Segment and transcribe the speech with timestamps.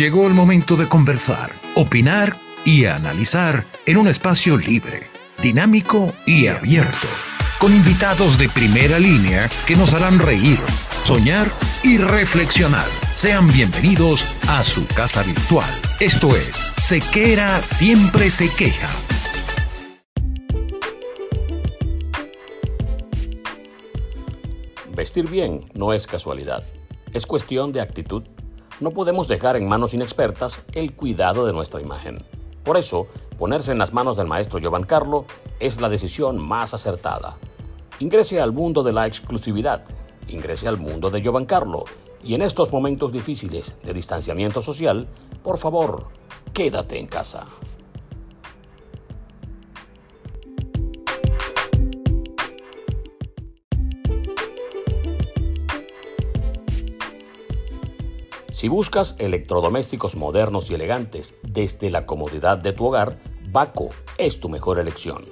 [0.00, 5.10] Llegó el momento de conversar, opinar y analizar en un espacio libre,
[5.42, 7.06] dinámico y abierto,
[7.58, 10.58] con invitados de primera línea que nos harán reír,
[11.04, 11.48] soñar
[11.84, 12.86] y reflexionar.
[13.14, 15.68] Sean bienvenidos a su casa virtual.
[16.00, 18.88] Esto es Sequera siempre se queja.
[24.96, 26.64] Vestir bien no es casualidad,
[27.12, 28.22] es cuestión de actitud.
[28.80, 32.24] No podemos dejar en manos inexpertas el cuidado de nuestra imagen.
[32.64, 35.26] Por eso, ponerse en las manos del maestro Carlo
[35.58, 37.36] es la decisión más acertada.
[37.98, 39.84] Ingrese al mundo de la exclusividad,
[40.28, 41.84] ingrese al mundo de Carlo
[42.24, 45.06] y en estos momentos difíciles de distanciamiento social,
[45.42, 46.06] por favor,
[46.54, 47.44] quédate en casa.
[58.60, 63.18] Si buscas electrodomésticos modernos y elegantes desde la comodidad de tu hogar,
[63.50, 65.24] Baco es tu mejor elección.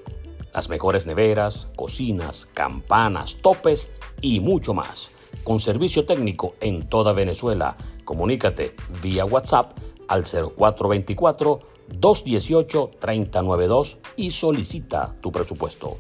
[0.55, 3.91] Las mejores neveras, cocinas, campanas, topes
[4.23, 5.11] y mucho más.
[5.45, 7.77] Con servicio técnico en toda Venezuela.
[8.07, 9.73] Comunícate vía WhatsApp
[10.09, 11.59] al 0424
[11.99, 15.99] 218 392 y solicita tu presupuesto.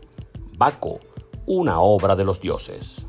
[0.56, 1.00] Baco,
[1.44, 3.06] una obra de los dioses.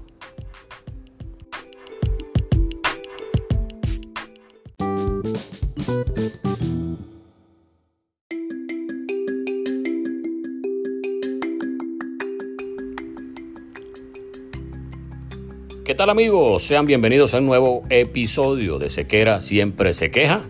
[16.09, 16.63] Amigos?
[16.63, 20.41] Sean bienvenidos a un nuevo episodio de Sequera Siempre Se Queja.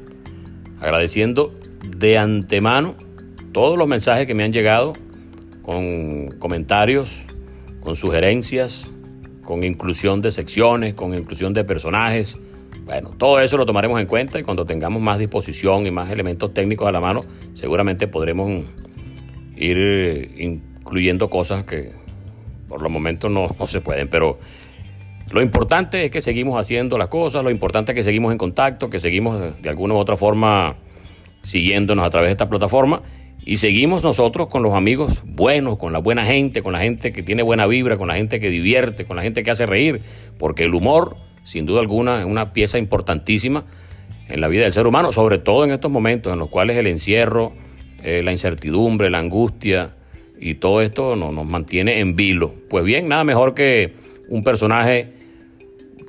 [0.80, 1.54] Agradeciendo
[1.98, 2.96] de antemano
[3.52, 4.94] todos los mensajes que me han llegado
[5.62, 7.26] con comentarios,
[7.82, 8.88] con sugerencias,
[9.44, 12.40] con inclusión de secciones, con inclusión de personajes.
[12.86, 16.54] Bueno, todo eso lo tomaremos en cuenta y cuando tengamos más disposición y más elementos
[16.54, 18.64] técnicos a la mano, seguramente podremos
[19.58, 21.92] ir incluyendo cosas que
[22.70, 24.40] por los momentos no, no se pueden, pero
[25.32, 28.90] lo importante es que seguimos haciendo las cosas, lo importante es que seguimos en contacto,
[28.90, 30.76] que seguimos de alguna u otra forma
[31.44, 33.02] siguiéndonos a través de esta plataforma
[33.46, 37.24] y seguimos nosotros con los amigos buenos, con la buena gente, con la gente que
[37.24, 40.02] tiene buena vibra, con la gente que divierte, con la gente que hace reír,
[40.38, 43.66] porque el humor, sin duda alguna, es una pieza importantísima
[44.28, 46.88] en la vida del ser humano, sobre todo en estos momentos en los cuales el
[46.88, 47.54] encierro,
[48.04, 49.96] eh, la incertidumbre, la angustia
[50.40, 52.54] y todo esto nos mantiene en vilo.
[52.70, 53.94] Pues bien, nada mejor que
[54.30, 55.19] un personaje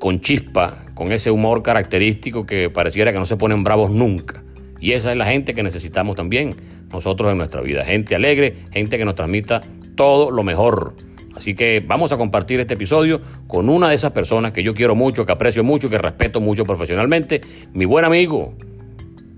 [0.00, 4.43] con chispa, con ese humor característico que pareciera que no se ponen bravos nunca.
[4.81, 6.56] Y esa es la gente que necesitamos también
[6.91, 7.84] nosotros en nuestra vida.
[7.84, 9.60] Gente alegre, gente que nos transmita
[9.94, 10.94] todo lo mejor.
[11.37, 14.97] Así que vamos a compartir este episodio con una de esas personas que yo quiero
[14.97, 17.43] mucho, que aprecio mucho, que respeto mucho profesionalmente,
[17.75, 18.55] mi buen amigo.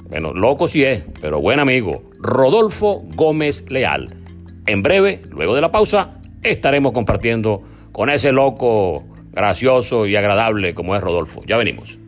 [0.09, 4.15] Bueno, loco sí es, pero buen amigo, Rodolfo Gómez Leal.
[4.67, 10.95] En breve, luego de la pausa, estaremos compartiendo con ese loco gracioso y agradable como
[10.95, 11.43] es Rodolfo.
[11.47, 11.99] Ya venimos.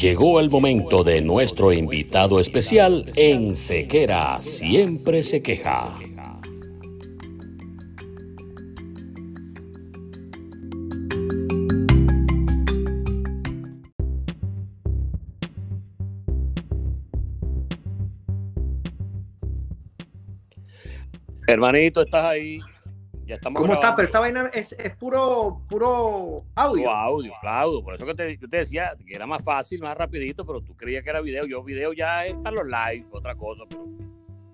[0.00, 5.98] Llegó el momento de nuestro invitado especial en Sequera Siempre se queja.
[21.50, 22.58] Hermanito, estás ahí.
[23.26, 23.92] Ya estamos ¿Cómo estás?
[23.94, 26.82] Pero esta vaina es, puro, puro audio.
[26.82, 27.82] Puro audio, claro.
[27.82, 31.04] Por eso que te, te, decía que era más fácil, más rapidito, pero tú creías
[31.04, 31.46] que era video.
[31.46, 33.64] Yo video ya es para los live, otra cosa.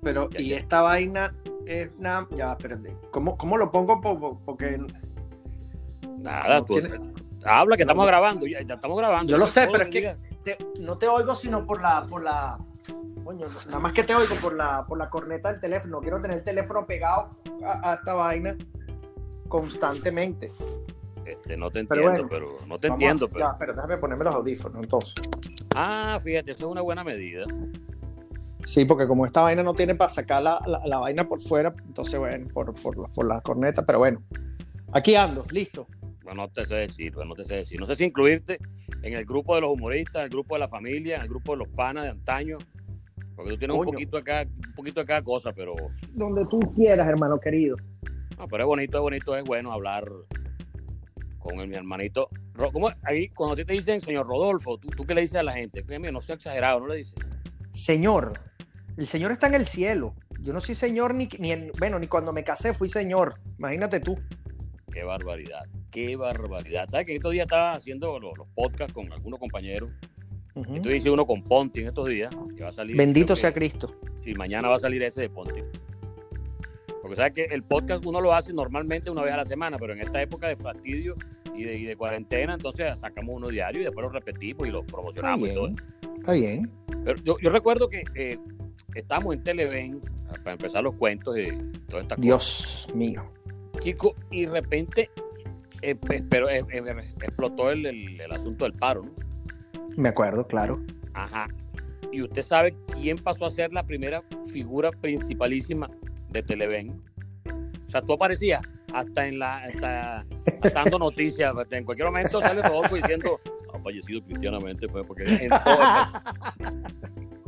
[0.03, 1.35] Pero, pero y esta vaina
[1.67, 2.29] es nada.
[2.33, 2.93] Ya, espérate.
[3.11, 4.43] ¿Cómo, ¿Cómo, lo pongo?
[4.45, 4.79] Porque.
[6.19, 6.79] Nada, tú.
[7.45, 9.31] Habla que estamos grabando, ya, estamos grabando.
[9.31, 10.17] Yo lo sé, pero es que
[10.81, 12.59] no te oigo sino por la, por la,
[13.27, 16.01] Coño, nada más que te oigo por la, por la corneta del teléfono.
[16.01, 17.31] Quiero tener el teléfono pegado
[17.67, 18.57] a, esta vaina
[19.49, 20.53] constantemente.
[21.25, 23.29] Este, no te entiendo, pero, no te entiendo.
[23.29, 23.47] pero...
[23.47, 25.15] Ya, pero déjame ponerme los audífonos entonces.
[25.75, 27.47] Ah, fíjate, eso es una buena medida.
[28.63, 32.21] Sí, porque como esta vaina no tiene para sacar la, la, vaina por fuera, entonces,
[32.21, 34.23] bueno, por, por, por, la corneta, pero bueno,
[34.93, 35.89] aquí ando, listo.
[36.23, 37.81] Bueno, no te sé decir, no te sé decir.
[37.81, 38.61] No sé si incluirte
[39.03, 41.55] en el grupo de los humoristas, en el grupo de la familia, en el grupo
[41.55, 42.59] de los panas de antaño,
[43.37, 45.75] porque tú tienes un poquito acá, un poquito de cada cosa, pero.
[46.15, 47.77] Donde tú quieras, hermano querido.
[48.39, 50.11] No, pero es bonito, es bonito, es bueno hablar
[51.39, 52.29] con el, mi hermanito.
[52.73, 52.91] ¿Cómo?
[53.03, 55.85] Ahí, cuando te dicen señor Rodolfo, ¿tú, ¿tú qué le dices a la gente?
[55.85, 57.15] Que no sea exagerado, ¿no le dices?
[57.73, 58.41] Señor.
[58.97, 60.15] El señor está en el cielo.
[60.41, 63.41] Yo no soy señor ni, ni en, bueno, ni cuando me casé fui señor.
[63.59, 64.19] Imagínate tú.
[64.93, 66.89] Qué barbaridad, qué barbaridad.
[66.91, 69.91] ¿Sabes que estos días estaba haciendo los, podcasts con algunos compañeros?
[70.57, 70.97] Uh -huh.
[70.97, 72.35] hice uno con Ponti en estos días.
[72.57, 73.95] Que va a salir, Bendito sea Cristo.
[74.25, 75.61] Sí, mañana va a salir ese de Ponti.
[77.03, 79.93] Porque sabes que el podcast uno lo hace normalmente una vez a la semana, pero
[79.93, 81.15] en esta época de fastidio
[81.55, 84.83] y de, y de cuarentena, entonces sacamos uno diario y después lo repetimos y lo
[84.83, 86.17] promocionamos Está y todo.
[86.17, 86.71] Está bien.
[87.05, 88.39] Pero yo, yo recuerdo que eh,
[88.95, 90.01] estamos en Televen
[90.43, 91.57] para empezar los cuentos de
[91.89, 93.31] toda esta Dios mío.
[93.81, 95.11] Chico, y de repente
[95.83, 95.95] eh,
[96.29, 96.65] pero eh,
[97.23, 99.26] explotó el, el, el, asunto del paro, ¿no?
[99.97, 100.81] Me acuerdo, claro.
[101.15, 101.49] Ajá.
[102.13, 105.91] Y usted sabe quién pasó a ser la primera figura principalísima
[106.31, 107.03] de Televen.
[107.81, 108.61] O sea, tú aparecías
[108.93, 110.19] hasta en la hasta,
[110.63, 113.39] hasta dando noticias, en cualquier momento sale Rodolfo diciendo
[113.75, 115.79] ha fallecido cristianamente, fue porque en todo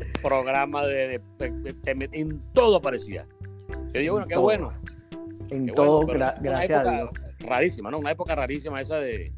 [0.00, 3.26] el programa de, de, de, de, en todo aparecía.
[3.92, 4.42] Yo digo, bueno, qué todo.
[4.42, 4.72] bueno.
[5.50, 7.10] En qué todo, bueno, gra gracias a Dios.
[7.40, 7.98] Rarísima, ¿no?
[7.98, 9.32] Una época rarísima esa de,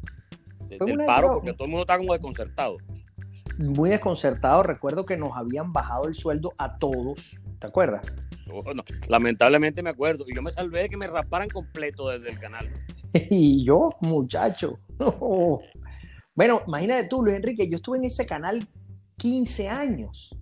[0.77, 2.77] del paro, porque todo el mundo está como desconcertado.
[3.57, 4.63] Muy desconcertado.
[4.63, 7.39] Recuerdo que nos habían bajado el sueldo a todos.
[7.59, 8.15] ¿Te acuerdas?
[8.47, 10.25] Bueno, lamentablemente me acuerdo.
[10.27, 12.69] Y yo me salvé de que me raparan completo desde el canal.
[13.13, 14.79] y yo, muchacho.
[16.33, 18.67] Bueno, imagínate tú, Luis Enrique, yo estuve en ese canal
[19.17, 20.35] 15 años.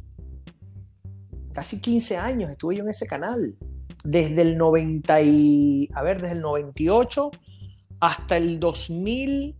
[1.51, 3.57] Casi 15 años estuve yo en ese canal.
[4.03, 7.31] Desde el 90 y, a ver, desde el 98
[7.99, 9.57] hasta el 2000.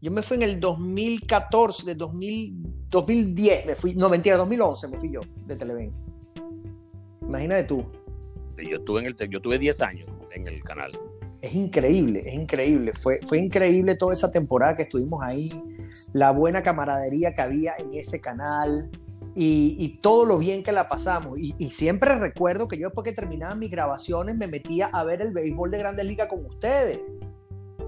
[0.00, 2.54] Yo me fui en el 2014, de 2000,
[2.88, 5.92] 2010, me fui, no mentira, 2011 me fui yo de Televen.
[7.22, 7.84] Imagínate tú.
[8.58, 10.92] Yo tuve, en el, yo tuve 10 años en el canal.
[11.40, 12.92] Es increíble, es increíble.
[12.92, 15.50] Fue, fue increíble toda esa temporada que estuvimos ahí,
[16.12, 18.90] la buena camaradería que había en ese canal
[19.34, 21.38] y, y todo lo bien que la pasamos.
[21.38, 25.22] Y, y, siempre recuerdo que yo después que terminaba mis grabaciones me metía a ver
[25.22, 27.00] el béisbol de Grandes Ligas con ustedes.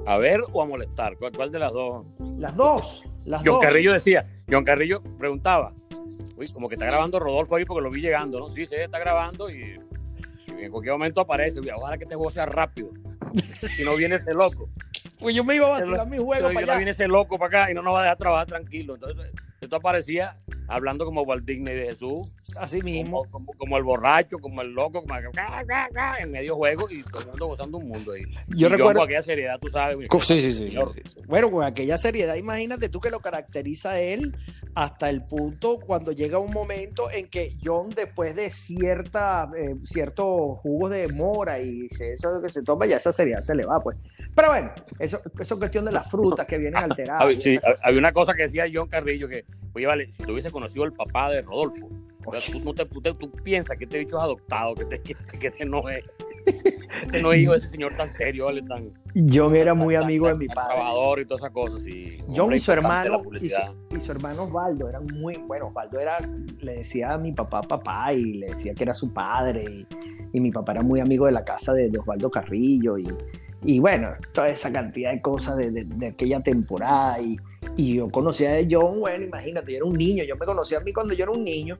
[0.06, 1.16] ¿A ver o a molestar?
[1.16, 2.06] ¿Cuál, cuál de las dos?
[2.36, 3.04] Las dos.
[3.24, 3.62] Las John dos.
[3.62, 5.74] Carrillo decía, John Carrillo preguntaba,
[6.38, 8.50] uy, como que está grabando Rodolfo ahí porque lo vi llegando, ¿no?
[8.50, 9.78] Sí, sí, está grabando y,
[10.46, 11.60] y en cualquier momento aparece.
[11.76, 12.90] Ojalá que este juego sea rápido.
[13.76, 14.70] si no viene ese loco.
[15.18, 16.72] Pues yo me iba a vacilar mi juego para allá.
[16.72, 18.94] No viene ese loco para acá y no nos va a dejar trabajar tranquilo.
[18.94, 20.38] Entonces, esto aparecía
[20.70, 22.32] hablando como Walt Disney de Jesús.
[22.56, 23.24] Así mismo.
[23.30, 25.14] Como, como, como el borracho, como el loco, como
[26.18, 28.22] en medio juego y todo el mundo gozando un mundo ahí.
[28.48, 29.00] Yo y recuerdo.
[29.00, 29.98] Con aquella seriedad, tú sabes.
[29.98, 34.00] Sí, sí, sí, sí, sí, Bueno, con aquella seriedad, imagínate tú que lo caracteriza a
[34.00, 34.34] él
[34.74, 40.58] hasta el punto cuando llega un momento en que John, después de cierta, eh, ciertos
[40.60, 43.98] jugos de mora y eso que se toma, ya esa seriedad se le va, pues.
[44.34, 47.42] Pero bueno, eso, eso es cuestión de las frutas que vienen alteradas.
[47.42, 49.44] sí, había una cosa que decía John Carrillo que,
[49.74, 51.88] oye, vale, si tú hubiese conocido al papá de Rodolfo,
[52.24, 55.14] o sea, tú, no te, tú, tú, piensas que este bicho es adoptado, que este,
[55.38, 56.04] que este no es.
[57.02, 58.62] Este no es hijo de ese señor tan serio, ¿vale?
[58.62, 58.92] Tan,
[59.32, 60.74] John era muy tan, amigo de mi padre.
[60.74, 61.86] Trabajador y todas esas cosas.
[61.86, 65.68] Y John y su hermano y su, y su, hermano Osvaldo eran muy bueno.
[65.68, 66.18] Osvaldo era,
[66.58, 69.64] le decía a mi papá papá y le decía que era su padre.
[69.64, 69.86] Y,
[70.32, 72.98] y mi papá era muy amigo de la casa de, de Osvaldo Carrillo.
[72.98, 73.08] Y,
[73.64, 77.20] y, bueno, toda esa cantidad de cosas de, de, de aquella temporada.
[77.20, 77.36] Y,
[77.76, 80.24] y yo conocía de John, bueno, imagínate, yo era un niño.
[80.24, 81.76] Yo me conocía a mí cuando yo era un niño.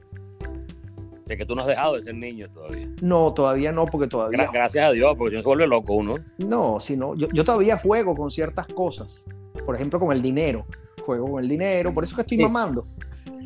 [1.25, 2.89] De que tú no has dejado de ser niño todavía.
[3.01, 4.49] No, todavía no, porque todavía.
[4.51, 6.15] Gracias a Dios, porque si no se vuelve loco uno.
[6.39, 9.27] No, sino yo, yo todavía juego con ciertas cosas.
[9.65, 10.65] Por ejemplo, con el dinero.
[11.05, 12.43] Juego con el dinero, por eso que estoy sí.
[12.43, 12.85] mamando.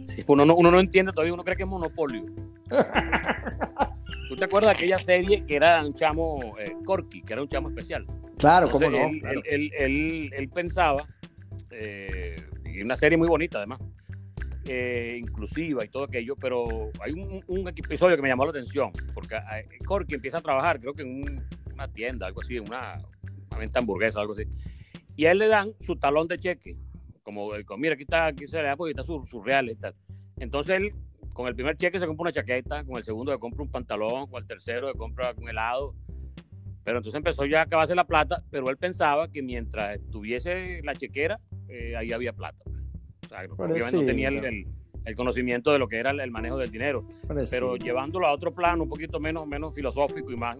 [0.08, 2.25] Sí, uno, no, uno no entiende todavía, uno cree que es monopolio.
[4.30, 7.48] ¿Tú te acuerdas de aquella serie que era un chamo eh, Corky, que era un
[7.48, 8.06] chamo especial?
[8.38, 9.10] Claro, Entonces, cómo no.
[9.10, 9.42] Él, claro.
[9.46, 11.08] él, él, él pensaba,
[11.72, 13.80] eh, y una serie muy bonita además,
[14.68, 19.36] eh, inclusiva y todo aquello, pero hay un, episodio que me llamó la atención, porque
[19.36, 21.44] eh, Corky empieza a trabajar, creo que en un,
[21.74, 22.98] una tienda, algo así, en una,
[23.60, 24.44] venta hamburguesa, algo así,
[25.16, 26.78] y a él le dan su talón de cheque,
[27.22, 29.78] como, mira, aquí está, aquí se le da, porque está sus su reales.
[30.38, 30.94] Entonces él,
[31.34, 34.28] con el primer cheque se compra una chaqueta, con el segundo se compra un pantalón,
[34.28, 35.96] con el tercero se compra un helado,
[36.84, 40.96] pero entonces empezó ya a acabarse la plata, pero él pensaba que mientras estuviese la
[40.96, 42.64] chequera, eh, ahí había plata.
[42.66, 44.68] O sea, obviamente no tenía el, el,
[45.06, 47.08] el, conocimiento de lo que era el, manejo del dinero.
[47.28, 47.50] Parecido.
[47.52, 50.58] Pero llevándolo a otro plano, un poquito menos, menos filosófico y más,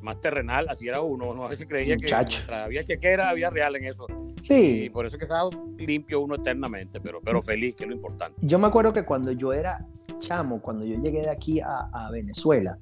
[0.00, 1.34] más terrenal, así era uno.
[1.34, 2.44] No a veces creía Muchacho.
[2.46, 4.06] que había chequera, había real en eso.
[4.40, 4.84] Sí.
[4.84, 5.48] Y por eso que estaba
[5.78, 8.38] limpio uno eternamente, pero, pero feliz, que es lo importante.
[8.42, 9.86] Yo me acuerdo que cuando yo era
[10.18, 12.78] chamo, cuando yo llegué de aquí a, a Venezuela,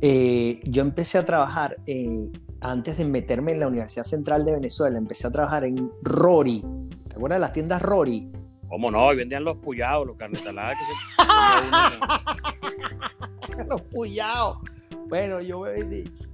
[0.00, 2.30] eh, yo empecé a trabajar eh,
[2.70, 6.64] antes de meterme en la Universidad Central de Venezuela, empecé a trabajar en Rory.
[7.08, 8.30] ¿Te acuerdas de las tiendas Rory?
[8.68, 9.12] ¿Cómo no?
[9.12, 10.76] Y vendían los puyados, los carnes saladas.
[13.68, 14.58] los puyados.
[15.08, 15.64] Bueno, yo.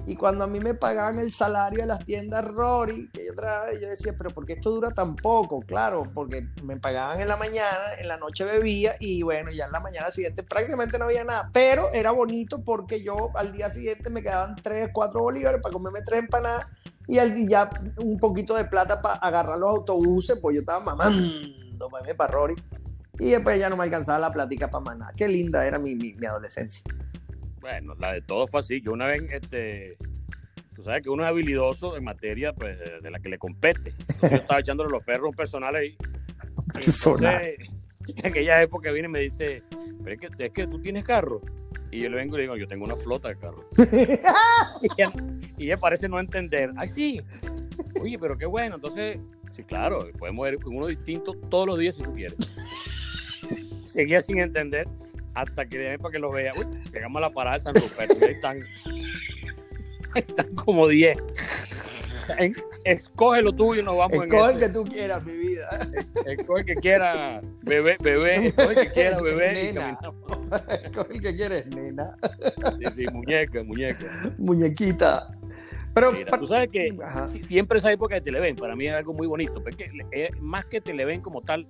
[0.07, 3.73] Y cuando a mí me pagaban el salario de las tiendas Rory, que yo trabajaba,
[3.75, 5.61] yo decía, pero ¿por qué esto dura tan poco?
[5.61, 9.73] Claro, porque me pagaban en la mañana, en la noche bebía y bueno, ya en
[9.73, 11.51] la mañana siguiente prácticamente no había nada.
[11.53, 16.01] Pero era bonito porque yo al día siguiente me quedaban 3, 4 bolívares para comerme
[16.03, 16.67] tres empanadas
[17.07, 21.29] y al día un poquito de plata para agarrar los autobuses, pues yo estaba mamando
[22.17, 22.55] para Rory.
[23.19, 25.13] Y después ya no me alcanzaba la plática para más nada.
[25.17, 26.83] Qué linda era mi, mi adolescencia.
[27.63, 28.83] Bueno, la de todo fue así.
[28.83, 29.97] Yo una vez, este,
[30.75, 33.95] tú sabes que uno es habilidoso en materia pues, de la que le compete.
[34.01, 35.97] Entonces yo estaba echándole los perros un personal ahí.
[36.75, 37.41] Personal.
[38.09, 39.63] en aquella época viene y me dice,
[40.03, 41.41] pero es que, es que tú tienes carro.
[41.93, 43.65] Y yo le vengo y le digo, yo tengo una flota de carros.
[43.79, 45.13] y, ella,
[45.57, 46.73] y ella parece no entender.
[46.77, 47.21] Ay, sí.
[48.01, 48.75] Oye, pero qué bueno.
[48.75, 49.19] Entonces,
[49.55, 52.37] sí, claro, podemos ver uno distinto todos los días si tú quieres.
[53.87, 54.87] Seguía sin entender
[55.35, 56.53] hasta que de para que lo vea.
[56.57, 58.59] Uy, llegamos a la parada de San Ruperto y ahí están,
[60.15, 61.19] están como 10.
[62.85, 65.69] Escoge lo tuyo y nos vamos Escoge el que tú quieras, mi vida.
[66.27, 68.47] Escoge el que quiera, bebé, bebé.
[68.49, 69.53] Escoge el que quiera, bebé.
[69.53, 69.99] Nena.
[70.85, 72.17] Escoge el que quieres, nena.
[72.79, 74.35] Sí, sí, muñeca, muñeca.
[74.39, 75.33] Muñequita.
[75.95, 77.29] Pero Mira, tú sabes que Ajá.
[77.47, 79.91] siempre esa época de Televen para mí es algo muy bonito, porque
[80.41, 81.67] más que Televen como tal,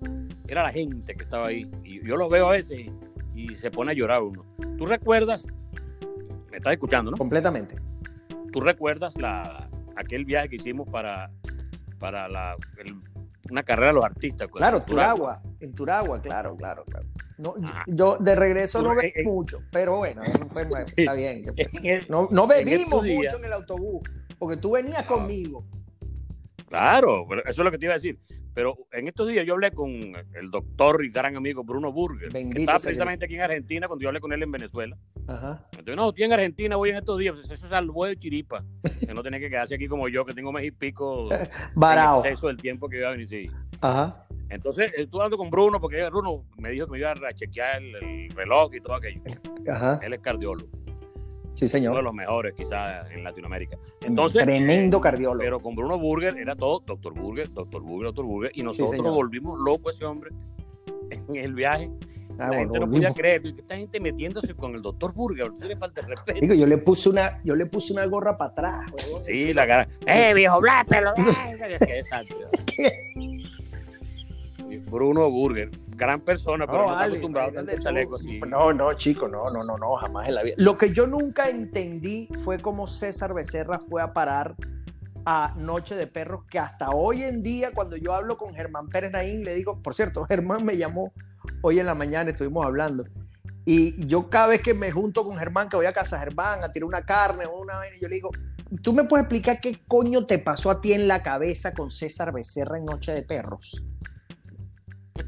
[0.47, 1.69] era la gente que estaba ahí.
[1.83, 2.89] Y yo los veo a veces
[3.35, 4.45] y se pone a llorar uno.
[4.79, 5.47] ¿Tú recuerdas?
[6.51, 7.17] Me estás escuchando, ¿no?
[7.17, 7.77] Completamente.
[8.53, 11.31] ¿Tú recuerdas la, aquel viaje que hicimos para,
[11.99, 12.95] para la, el,
[13.51, 14.51] una carrera de los artistas?
[14.51, 15.37] Claro, Turagua.
[15.37, 15.57] Turagua.
[15.61, 17.07] En Turagua, claro, claro, claro.
[17.39, 17.55] No,
[17.87, 20.23] yo de regreso no bebí mucho, pero bueno,
[20.97, 21.47] está bien.
[22.09, 24.03] No, no bebimos mucho en el autobús,
[24.39, 25.17] porque tú venías no.
[25.17, 25.65] conmigo.
[26.69, 28.19] Claro, eso es lo que te iba a decir.
[28.55, 32.55] Pero en estos días yo hablé con el doctor y gran amigo Bruno Burger, Bendito
[32.55, 34.97] que estaba precisamente aquí en Argentina cuando yo hablé con él en Venezuela.
[35.27, 35.67] Ajá.
[35.73, 37.35] Entonces, no, estoy en Argentina, voy en estos días.
[37.35, 38.65] Pues eso salvó de chiripa.
[39.01, 41.29] que no tenía que quedarse aquí como yo, que tengo mes y pico.
[41.77, 42.25] Varado.
[42.25, 43.29] Eso del tiempo que iba a venir.
[43.29, 43.51] Sí.
[43.81, 44.25] Ajá.
[44.51, 47.95] Entonces, estuve hablando con Bruno, porque Bruno me dijo que me iba a chequear el,
[47.97, 49.23] el reloj y todo aquello.
[49.67, 49.99] Ajá.
[50.03, 50.69] Él es cardiólogo.
[51.55, 51.93] Sí, señor.
[51.93, 53.77] Uno de los mejores, quizás, en Latinoamérica.
[54.01, 55.41] Entonces, Tremendo cardiólogo.
[55.41, 58.53] Pero con Bruno Burger era todo doctor Burger, doctor Burger, doctor Burger.
[58.55, 60.31] Y nosotros Sí, nos volvimos locos ese hombre
[61.11, 61.91] en el viaje.
[62.39, 63.13] Ah, la bueno, gente no volvimos.
[63.13, 63.55] podía creer.
[63.59, 65.51] Esta gente metiéndose con el doctor Burger.
[65.61, 66.41] ¿Tú le falta de respeto?
[66.41, 68.91] Digo, yo le puse una, yo le puse una gorra para atrás.
[69.27, 69.89] Sí, la cara.
[70.07, 70.87] ¡Eh, viejo Blas.
[74.91, 78.41] Bruno Burger, gran persona, pero no, está vale, acostumbrado tanto chaleco así.
[78.49, 80.55] No, no, chico, no, no, no, no, jamás en la vida.
[80.59, 84.57] Lo que yo nunca entendí fue cómo César Becerra fue a parar
[85.25, 89.13] a Noche de Perros, que hasta hoy en día, cuando yo hablo con Germán Pérez
[89.13, 91.13] Naín, le digo, por cierto, Germán me llamó
[91.63, 93.05] hoy en la mañana, estuvimos hablando.
[93.65, 96.73] Y yo cada vez que me junto con Germán, que voy a casa Germán a
[96.73, 98.31] tirar una carne o una vaina, yo le digo,
[98.83, 102.33] ¿tú me puedes explicar qué coño te pasó a ti en la cabeza con César
[102.33, 103.81] Becerra en Noche de Perros?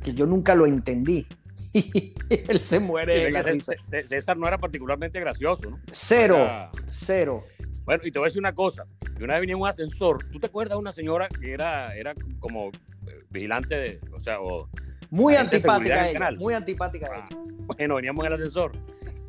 [0.02, 1.26] Que yo nunca lo entendí.
[1.72, 2.12] Y
[2.48, 3.72] él se muere de la risa.
[4.06, 5.78] César- no era particularmente gracioso, ¿no?
[5.92, 7.44] Cero, Era- cero.
[7.84, 8.86] Bueno, y te voy a decir una cosa.
[9.18, 10.24] Yo una vez venía en un ascensor.
[10.32, 12.68] ¿Tú te acuerdas de una señora que era, era como
[13.06, 14.68] eh, vigilante, de, o sea, o,
[15.10, 16.38] Muy antipática ella, canal.
[16.38, 17.38] muy antipática Ah, ella.
[17.76, 18.72] bueno, veníamos en el ascensor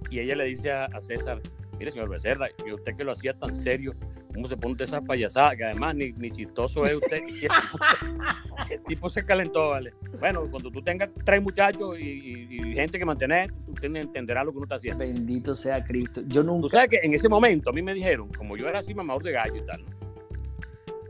[0.09, 1.41] y ella le dice a, a César,
[1.77, 3.93] mire señor Becerra, y usted que lo hacía tan serio,
[4.35, 5.55] ¿cómo se pone esas payasadas?
[5.55, 7.21] Que además ni, ni chistoso es usted.
[8.69, 9.93] El, tipo, se calentó, ¿vale?
[10.19, 14.45] Bueno, cuando tú tengas tres muchachos y, y- y gente que mantener, tú tienes- entenderás
[14.45, 14.99] lo que uno está haciendo.
[15.03, 16.21] Bendito sea Cristo.
[16.27, 16.69] Yo Tú nunca.
[16.69, 19.31] sabes que en ese momento a mí me dijeron, como yo era así mamador de
[19.33, 19.95] gallo y tal, ¿no?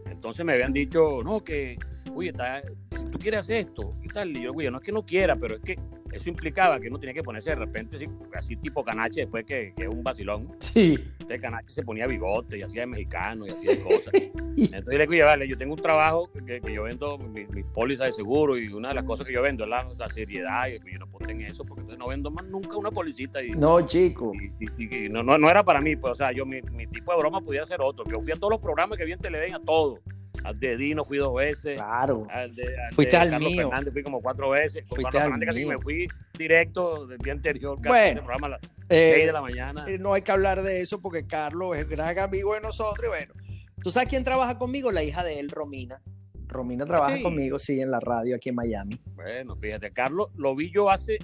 [0.10, 1.78] entonces me habían dicho, no, que,
[2.16, 4.92] oye, está- si tú quieres hacer esto y tal, y yo, oye, no es que
[4.92, 5.78] no quiera, pero es que
[6.18, 9.74] eso implicaba que uno tenía que ponerse de repente así, así tipo canache después que,
[9.76, 10.56] que un vacilón.
[10.60, 10.98] Sí.
[11.14, 14.14] Entonces canache se ponía bigote y hacía de mexicano y hacía de cosas.
[14.14, 17.64] Entonces yo le oye, vale, yo tengo un trabajo que, que yo vendo mis mi
[17.64, 20.68] pólizas de seguro y una de las cosas que yo vendo es la, la seriedad
[20.68, 23.42] y que yo no puedo en eso porque entonces no vendo más nunca una policita
[23.44, 24.32] y, No, chico.
[24.60, 26.86] y, y- y no, no, no era para mí, pues, o sea, yo mi, mi
[26.88, 28.06] tipo de broma pudiera ser otro.
[28.10, 30.00] Yo fui a todos los programas que vi en Televen, a todos.
[30.46, 31.76] Al de Dino fui dos veces.
[31.76, 32.28] Claro.
[32.30, 33.62] Al de, al Fuiste de al Carlos mío.
[33.70, 34.84] Fernández fui como cuatro veces.
[34.88, 35.70] Con Fuiste Carlos al Fernández casi mío.
[35.70, 39.42] me fui directo del día anterior, casi Bueno, programa a las Eh, 6 de la
[39.42, 39.86] mañana.
[39.88, 43.10] eh, no hay que hablar de eso porque Carlos es gran amigo de nosotros y
[43.10, 43.34] bueno.
[43.82, 44.92] ¿Tú sabes quién trabaja conmigo?
[44.92, 46.02] La hija de él, Romina.
[46.48, 47.24] Romina trabaja sí?
[47.24, 49.00] conmigo, sí, en la radio aquí en Miami.
[49.16, 51.18] Bueno, fíjate, Carlos lo vi yo hace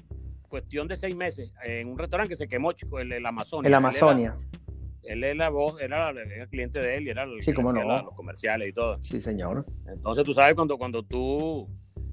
[0.48, 3.68] cuestión de seis meses en un restaurante que se quemó, chico, el, el Amazonia.
[3.68, 4.36] En la Él era- Amazonia.
[5.04, 7.72] Él es la voz, era, el cliente de él y era el sí, que no.
[7.72, 8.98] los comerciales y todo.
[9.02, 9.66] Sí, señor.
[9.88, 11.68] Entonces tú sabes cuando, cuando tú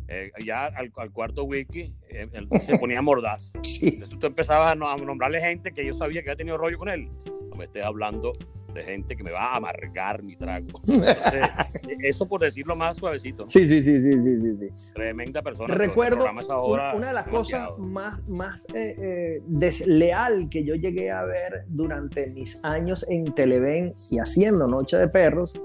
[0.08, 2.26] eh, ya al, al, cuarto wiki eh,
[2.64, 3.52] se ponía mordaz.
[3.62, 3.88] Sí.
[3.88, 7.10] Entonces tú empezabas a, nombrarle gente que yo sabía que había tenido rollo con él.
[7.50, 8.32] No me estés hablando
[8.72, 10.66] de gente que me va a amargar mi trago.
[10.66, 11.18] Entonces,
[12.02, 13.44] eso por decirlo más suavecito.
[13.48, 14.92] Sí, sí, sí, sí, sí, sí, sí.
[14.94, 15.74] Tremenda persona.
[15.74, 21.24] Recuerdo una, una, de las cosas más, más eh, eh, desleal que yo llegué a
[21.24, 25.60] ver durante mis años en Televen y haciendo Noche de Perros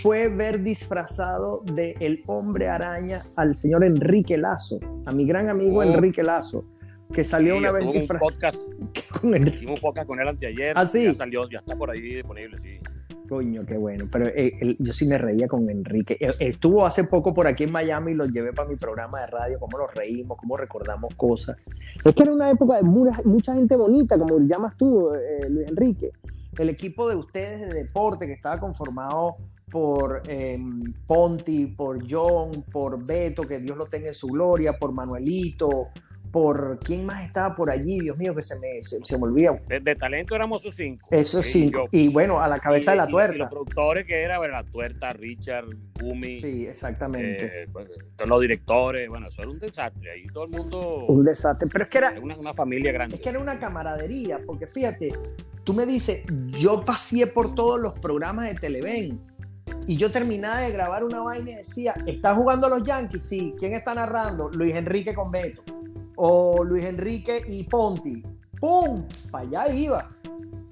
[0.00, 5.78] fue ver disfrazado de el hombre araña al señor Enrique Lazo, a mi gran amigo
[5.78, 5.82] Oh.
[5.82, 6.64] Enrique Lazo,
[7.12, 8.58] que salió Sí, una vez disfrazado podcast,
[9.20, 9.56] con Enrique.
[9.56, 10.72] hicimos un podcast con él anteayer.
[10.76, 11.04] ¿Ah, sí?
[11.04, 12.78] Ya salió, ya está por ahí disponible, sí.
[13.28, 14.06] Coño, qué bueno.
[14.10, 16.16] Pero eh, él- yo sí me reía con Enrique.
[16.20, 19.26] Eh, Estuvo hace poco por aquí en Miami y lo llevé para mi programa de
[19.28, 21.56] radio, cómo nos reímos, cómo recordamos cosas.
[22.04, 25.68] Es que era una época de mucha, mucha gente bonita, como llamas tú, eh, Luis
[25.68, 26.12] Enrique.
[26.58, 29.36] El equipo de ustedes de deporte que estaba conformado
[29.72, 30.58] por eh,
[31.06, 35.88] Ponti, por John, por Beto, que Dios lo tenga en su gloria, por Manuelito,
[36.30, 39.58] por quién más estaba por allí, Dios mío, que se me, se, se me olvida.
[39.68, 41.06] De, de talento éramos esos cinco.
[41.10, 41.86] Eso Sí, yo.
[41.90, 43.36] Y bueno, a la cabeza Y- de la Y, tuerta.
[43.38, 45.66] los productores que era, bueno, la tuerta, Richard,
[46.00, 47.62] Gumi, Sí, exactamente.
[47.64, 47.88] eh, pues,
[48.26, 50.10] los directores, bueno, eso era un desastre.
[50.10, 51.68] Ahí todo el mundo, un desastre.
[51.70, 53.16] Pero es que era, era una, una familia grande.
[53.16, 55.12] es que era una camaradería, porque fíjate,
[55.64, 56.24] tú me dices,
[56.58, 59.20] yo pasé por todos los programas de Televen
[59.86, 63.24] y yo terminaba de grabar una vaina y decía, ¿está jugando los Yankees?
[63.24, 63.54] Sí.
[63.58, 64.48] ¿Quién está narrando?
[64.50, 65.62] Luis Enrique con Beto.
[66.16, 68.22] O Luis Enrique y Ponti.
[68.60, 69.04] ¡Pum!
[69.30, 70.10] Para allá iba.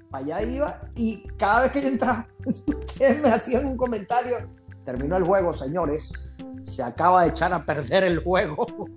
[0.09, 4.37] Para allá iba y cada vez que yo entraba, ustedes me hacían un comentario.
[4.85, 6.35] Terminó el juego, señores.
[6.63, 8.65] Se acaba de echar a perder el juego.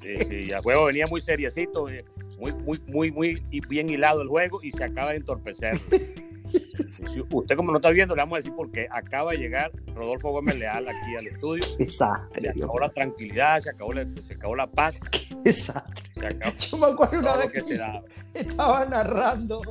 [0.00, 2.04] Sí, sí, el juego venía muy seriecito, eh,
[2.38, 5.78] muy, muy, muy, muy bien hilado el juego y se acaba de entorpecer.
[6.52, 10.30] Y usted como no está viendo, le vamos a decir porque acaba de llegar Rodolfo
[10.30, 11.64] Gómez Leal aquí al estudio.
[11.64, 14.96] Se Desastre, Dios acabó la tranquilidad, se acabó la, se acabó la paz,
[15.44, 19.62] se acabó Yo me acuerdo una vez que que se estaba narrando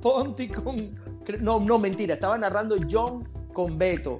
[0.00, 0.94] Ponti con.
[1.40, 4.18] No, no, mentira, estaba narrando John con Beto.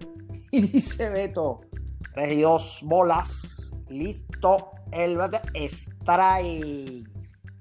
[0.52, 1.62] Y dice Beto:
[2.14, 7.08] Regios bolas, listo, el bate, strike.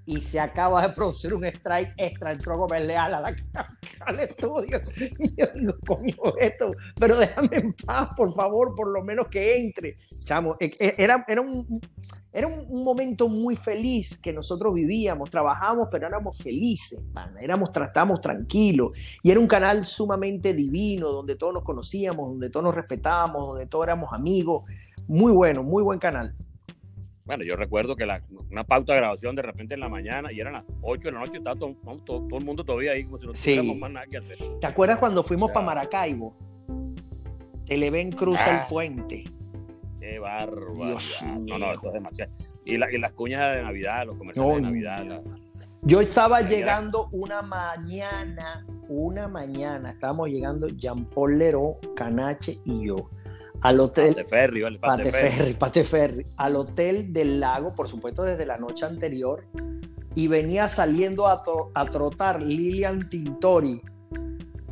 [0.09, 2.31] Y se acaba de producir un strike extra.
[2.31, 3.35] Entró Gómez Leal a la,
[4.07, 4.81] al estudio.
[5.19, 9.55] Y yo digo, coño, Beto, pero déjame en paz, por favor, por lo menos que
[9.55, 9.97] entre.
[10.23, 11.79] Chamo, e- e- era, era un,
[12.33, 18.19] era un, momento muy feliz que nosotros vivíamos, trabajábamos, pero éramos felices, pana, éramos, tratamos
[18.19, 18.95] tranquilos.
[19.21, 23.67] Y era un canal sumamente divino, donde todos nos conocíamos, donde todos nos respetábamos, donde
[23.67, 24.63] todos éramos amigos.
[25.07, 26.33] Muy bueno, muy buen canal.
[27.29, 30.39] Bueno, yo recuerdo que la, una pauta de grabación de repente en la mañana y
[30.39, 33.19] eran las 8 de la noche, estaba todo, todo- todo el mundo todavía ahí como
[33.19, 33.51] si no Sí.
[33.51, 34.37] tuviéramos más nada que hacer.
[34.59, 36.35] ¿Te acuerdas cuando fuimos para Maracaibo?
[37.67, 38.61] Televen cruza Ah.
[38.63, 39.25] el puente.
[39.99, 40.19] Qué.
[40.73, 42.31] Dios No, no, eso es demasiado.
[42.65, 44.61] Y, la- y las cuñas de Navidad, los comerciales No, de.
[44.63, 45.05] Navidad.
[45.05, 45.21] la-
[45.83, 52.95] Yo estaba llegando una mañana, una mañana, estábamos llegando Jean Paul Leró, Canache y yo
[53.61, 54.79] al hotel Pate Ferry, ¿vale?
[54.79, 59.45] Pate Ferry, Pate Ferry, al hotel del lago, por supuesto desde la noche anterior,
[60.15, 63.81] y venía saliendo a, to- a trotar Lilian Tintori.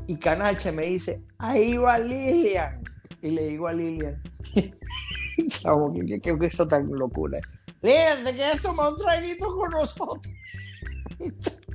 [0.08, 2.82] Y Canache me dice, ahí va Lilian.
[3.22, 4.22] Y le digo a Lilian,
[5.50, 7.40] chavo, que, que, que eso tan locura.
[7.82, 10.22] Lilian, ¿te quieres tomar un traguito con nosotros?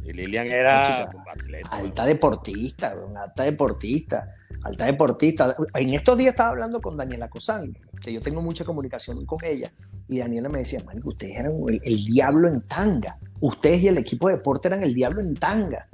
[0.05, 1.68] Y Lilian era Chica, atleta.
[1.70, 5.57] Alta deportista, una alta deportista, alta deportista.
[5.75, 9.70] En estos días estaba hablando con Daniela Cosán, que yo tengo mucha comunicación con ella,
[10.09, 13.18] y Daniela me decía, marico, ustedes eran el, el diablo en tanga.
[13.40, 15.88] Ustedes y el equipo de deporte eran el diablo en tanga.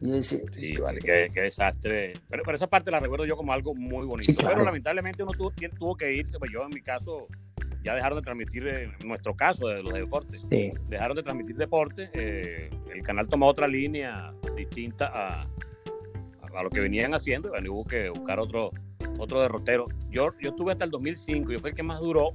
[0.00, 2.12] Y yo decía, Sí, vale, qué, qué desastre.
[2.28, 4.22] Pero, pero esa parte la recuerdo yo como algo muy bonito.
[4.22, 4.54] Sí, claro.
[4.56, 6.38] Pero lamentablemente uno tuvo, tuvo que irse.
[6.38, 7.26] Pues yo, en mi caso,
[7.82, 11.56] ya dejaron de transmitir, eh, en nuestro caso, de los deportes, sí, dejaron de transmitir
[11.56, 12.10] deporte.
[12.12, 15.46] eh, el canal tomó otra línea distinta a,
[16.54, 17.48] a lo que venían haciendo.
[17.48, 18.70] y Bueno, hubo que buscar otro,
[19.18, 19.86] otro derrotero.
[20.10, 22.32] Yo, yo estuve hasta el 2005, yo fui el que más duró.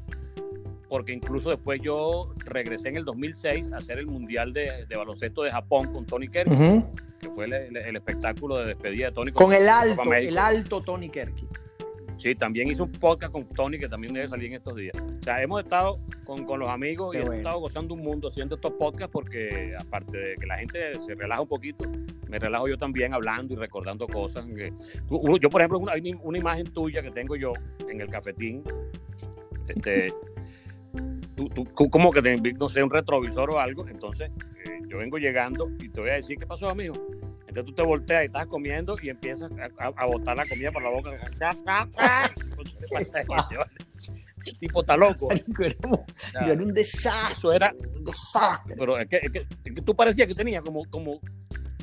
[0.89, 5.41] Porque incluso después yo regresé en el 2006 a hacer el Mundial de, de baloncesto
[5.41, 6.47] de Japón con Tony Kerr
[7.19, 10.37] que fue el, el- el espectáculo de despedida de Tony con el Copa alto, el
[10.37, 11.47] alto Tony Kerky.
[12.23, 14.95] Sí, también hizo un podcast con Tony que también debe salir en estos días.
[14.97, 18.29] O sea, hemos estado con, con los amigos Qué y hemos estado gozando un mundo
[18.29, 21.83] haciendo estos podcasts porque aparte de que la gente se relaja un poquito,
[22.29, 24.45] me relajo yo también hablando y recordando cosas.
[24.55, 24.71] que-
[25.09, 27.51] uno- yo, por ejemplo, una, hay una imagen tuya que tengo yo
[27.89, 28.63] en el cafetín,
[29.67, 30.13] este,
[31.35, 34.31] tú, tú- tú como que te no sé, un retrovisor o algo, entonces
[34.65, 36.93] eh, yo vengo llegando y te voy a decir, ¿qué pasó, amigo?
[37.53, 40.81] Entonces tú te volteas y estás comiendo y empiezas a, a botar la comida por
[40.81, 41.11] la boca.
[44.45, 45.29] El tipo está loco.
[45.31, 47.33] Era, yo era un desastre.
[47.33, 48.75] Eso era- un desastre.
[48.75, 51.19] Pero es que, es que- es que tú parecías que tenía como, como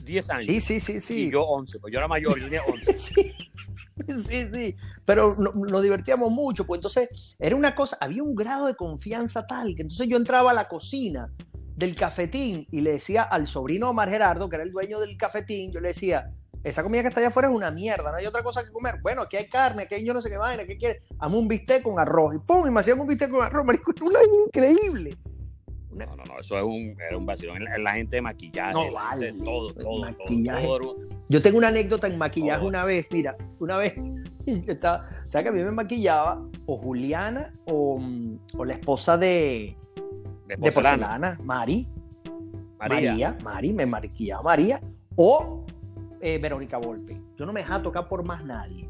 [0.05, 0.45] 10 años.
[0.45, 1.27] Sí, sí, sí, sí.
[1.27, 2.93] Y yo 11, pues yo era mayor, yo tenía 11.
[2.99, 3.33] sí,
[4.27, 4.75] sí, sí.
[5.07, 9.47] Pero no- nos divertíamos mucho, pues entonces era una cosa, había un grado de confianza
[9.47, 11.31] tal que entonces yo entraba a la cocina
[11.81, 15.73] del cafetín y le decía al sobrino Omar Gerardo, que era el dueño del cafetín,
[15.73, 16.31] yo le decía,
[16.63, 18.97] esa comida que está allá afuera es una mierda, no hay otra cosa que comer.
[19.03, 21.03] Bueno, aquí hay carne, aquí hay yo no sé qué vaina, ¿qué quieres?
[21.19, 22.35] Hazme un bistec con arroz.
[22.37, 25.17] Y pum, y me hacíamos un bistec con arroz, marico, era una increíble.
[25.91, 27.65] Una- No, no, no, eso es un, era un vacilón.
[27.65, 29.33] La, la gente de maquillaje, No, vale.
[29.33, 30.65] todo, todo, maquillaje.
[30.67, 30.97] todo, todo.
[31.31, 33.95] Yo tengo una anécdota en maquillaje una vez, mira, una vez
[34.47, 38.75] yo estaba, o sea que a mí me maquillaba o Juliana o, mm, o la
[38.75, 39.77] esposa de,
[40.57, 41.07] De de porcelana.
[41.07, 41.89] porcelana, Mari,
[42.79, 43.11] María.
[43.13, 44.81] María, Mari, me maquillaba María,
[45.17, 45.65] o
[46.21, 47.17] eh, Verónica Volpe.
[47.37, 48.89] Yo no me dejaba tocar por más nadie.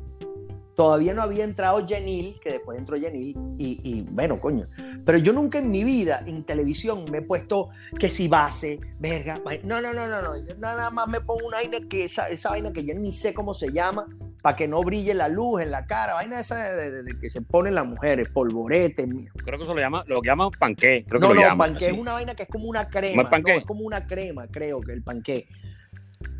[0.74, 4.66] Todavía no había entrado Jenil, que después entró Jenil, y, y bueno, coño.
[5.04, 7.68] Pero yo nunca en mi vida en televisión me he puesto
[7.98, 9.42] que si base, verga.
[9.62, 10.36] No, no, no, no, no.
[10.38, 13.34] Yo nada más me pongo una vaina que esa, esa vaina que yo ni sé
[13.34, 14.06] cómo se llama,
[14.42, 16.14] para que no brille la luz en la cara.
[16.14, 19.06] Vaina esa de, de- de que se ponen las mujeres, polvorete.
[19.44, 21.04] Creo que eso lo llama, lo llaman panqué.
[21.08, 21.70] Creo que No, lo no, llaman.
[21.72, 23.22] panqué es una vaina que es como una crema.
[23.22, 25.46] No, es como una crema, creo que el panqué.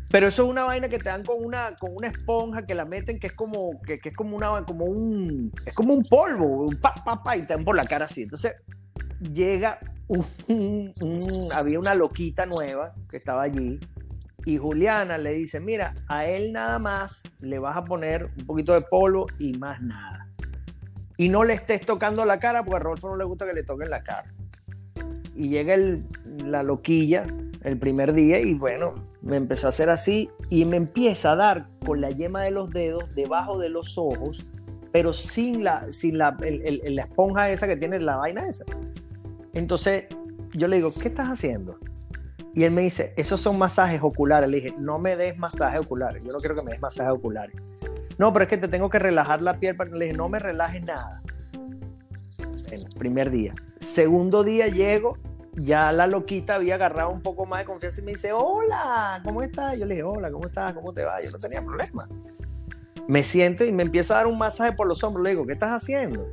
[0.09, 2.83] Pero eso es una vaina que te dan con una, con una esponja que la
[2.83, 6.65] meten, que es como, que, que es como una, como un, es como un polvo,
[6.65, 8.23] un pa, pa, pa, y te dan por la cara así.
[8.23, 8.57] Entonces,
[9.33, 13.79] llega un, un- un- había una loquita nueva que estaba allí,
[14.45, 18.73] y Juliana le dice, mira, a él nada más le vas a poner un poquito
[18.73, 20.27] de polvo y más nada.
[21.17, 23.63] Y no le estés tocando la cara, porque a Rodolfo no le gusta que le
[23.63, 24.33] toquen la cara
[25.35, 26.05] y llega el-
[26.45, 27.25] la loquilla
[27.63, 31.67] el primer día y bueno, me empezó a hacer así y me empieza a dar
[31.85, 34.43] con la yema de los dedos debajo de los ojos,
[34.91, 38.65] pero sin la, sin la, la esponja esa que tiene la vaina esa.
[39.53, 40.07] Entonces
[40.53, 41.77] yo le digo, ¿qué estás haciendo?
[42.53, 44.49] Y él me dice, esos son masajes oculares.
[44.49, 47.55] Le dije, no me des masajes oculares, yo no quiero que me des masajes oculares.
[48.17, 49.75] No, pero es que te tengo que relajar la piel.
[49.75, 49.91] para-".
[49.91, 51.21] Le dije, no me relajes nada.
[52.71, 53.53] El primer día.
[53.79, 55.17] Segundo día llego,
[55.53, 59.41] ya la loquita había agarrado un poco más de confianza y me dice, hola, ¿cómo
[59.41, 59.77] estás?
[59.77, 60.73] Yo le dije, hola, ¿cómo estás?
[60.73, 61.21] ¿Cómo te va?
[61.21, 62.07] Yo no tenía problema.
[63.07, 65.23] Me siento y me empieza a dar un masaje por los hombros.
[65.23, 66.27] Le digo, ¿qué estás haciendo?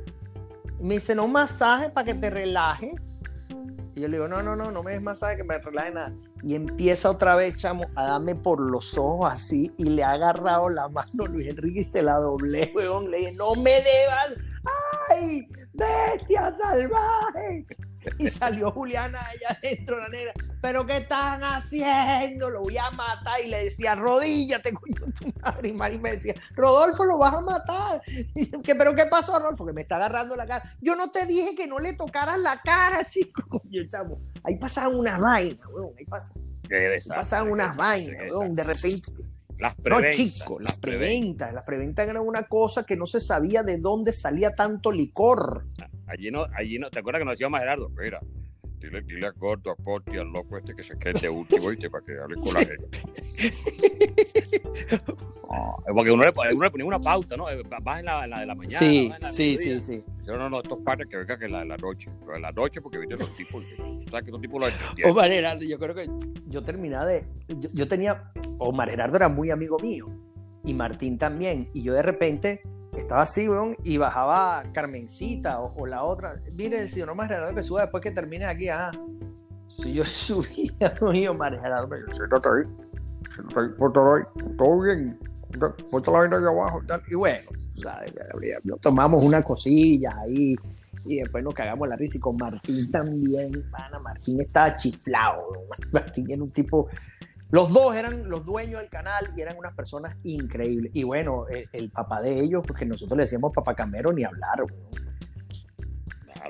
[0.79, 2.93] Me dice, no, un masaje para que te relajes.
[3.99, 6.13] Y yo le digo, no, no, no, no me des masaje, que me relaje nada.
[6.41, 10.69] Y empieza otra vez, chamo, a darme por los ojos así y le ha agarrado
[10.69, 13.11] la mano Luis Enrique y se la doblé, weón.
[13.11, 14.37] Le dije, no me debas.
[15.09, 15.45] ¡Ay!
[15.73, 17.65] ¡Bestia salvaje!
[18.17, 20.33] Y salió Juliana allá adentro, la negra.
[20.61, 22.49] ¿Pero qué están haciendo?
[22.49, 23.35] Lo voy a matar.
[23.43, 25.69] Y le decía, rodíllate, coño, tu madre.
[25.69, 28.01] Y Mari me decía, Rodolfo, lo vas a matar.
[28.07, 29.65] Y yo, ¿qué, ¿Pero qué pasó, Rodolfo?
[29.65, 30.63] Que me está agarrando la cara.
[30.81, 33.41] Yo no te dije que no le tocaras la cara, chico.
[33.49, 34.15] Coño, chamo.
[34.43, 35.91] Ahí pasaban unas vainas, weón.
[35.97, 38.55] Ahí pasaban, ahí pasaban unas vainas, weón.
[38.55, 39.11] De repente.
[39.59, 40.15] Las No, preventas.
[40.15, 41.53] chico, las preventas.
[41.53, 45.65] Las preventas eran una cosa que no se sabía de dónde salía tanto licor.
[46.09, 47.89] Allí no, allí no, ¿te acuerdas que nos decía más Gerardo?
[47.89, 48.19] Mira,
[48.79, 51.89] dile, dile a Gordo, a Poti, al loco este que se quede de último, ¿viste?
[51.89, 52.89] Para que hable con la gente.
[55.51, 57.49] Ah, porque uno le, uno le ponía una pauta, ¿no?
[57.49, 58.77] Eh, Vas en la, en la de la mañana.
[58.77, 60.05] Sí, la sí, sí, sí.
[60.23, 62.11] Yo no, no, estos padres que venga que la de la noche.
[62.19, 63.65] Pero de la noche, porque viste los tipos,
[64.11, 65.11] sabes que tipos los entretienen.
[65.11, 66.07] Omar Gerardo, yo creo que
[66.47, 67.25] yo terminaba de.
[67.47, 68.31] Yo, yo tenía.
[68.59, 70.07] Omar Gerardo era muy amigo mío.
[70.63, 71.67] Y Martín también.
[71.73, 72.61] Y yo de repente
[72.99, 76.39] estaba así, weón, y bajaba Carmencita o, o la otra.
[76.53, 78.69] Mire, el señor Omar Gerardo que suba después que termine aquí.
[78.69, 78.91] Ajá.
[79.81, 82.63] Si yo subía, y Omar Gerardo me dice, siéntate ahí.
[83.33, 84.55] Siéntate ahí, ponte ahí.
[84.57, 85.19] Todo bien.
[85.91, 86.81] Ponte la vaina ahí abajo.
[87.09, 87.49] y bueno,
[87.81, 88.13] ¿sabes?
[88.81, 90.55] Tomamos una cosilla ahí
[91.05, 95.59] y después nos cagamos la risa y con Martín también, pana, Martín estaba chiflado, ¿no?
[95.91, 96.87] Martín era un tipo,
[97.51, 100.91] los dos eran los dueños del canal y eran unas personas increíbles.
[100.93, 104.61] Y bueno, el, el papá de ellos, porque nosotros le decíamos papá Camero ni hablar,
[104.63, 105.09] weón.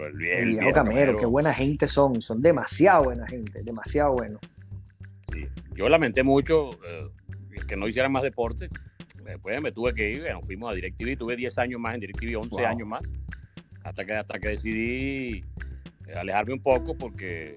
[0.01, 0.13] El
[0.47, 1.17] viejo Camero, Camero.
[1.19, 4.39] qué buena gente son, son demasiado buena gente, demasiado bueno.
[5.33, 5.45] Sí.
[5.75, 7.09] Yo lamenté mucho eh,
[7.67, 8.69] que no hicieran más deporte.
[9.23, 12.35] Después me tuve que ir, bueno, fuimos a DirecTV, tuve 10 años más en DirecTV,
[12.37, 12.65] 11 Wow.
[12.65, 13.01] años más,
[13.83, 15.43] hasta que, hasta que decidí
[16.07, 17.55] eh, alejarme un poco porque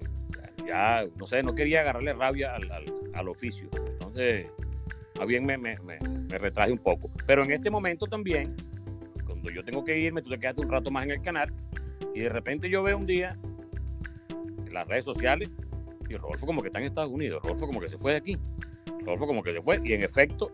[0.65, 3.69] ya, no sé, no quería agarrarle rabia al, al- al oficio.
[3.75, 4.47] Entonces,
[5.17, 5.99] más bien me, me, me-
[6.29, 7.09] me retraje un poco.
[7.27, 8.55] Pero en este momento también,
[9.25, 11.53] cuando yo tengo que irme, tú te quedas un rato más en el canal
[12.15, 13.37] y de repente yo veo un día
[14.65, 15.49] en las redes sociales
[16.09, 18.17] y y Rodolfo como que está en Estados Unidos, Rodolfo como que se fue de
[18.17, 18.37] aquí,
[19.05, 20.51] Rodolfo como que se fue, y en efecto,